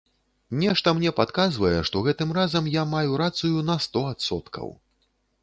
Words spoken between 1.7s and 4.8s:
што гэтым разам я маю рацыю на сто адсоткаў.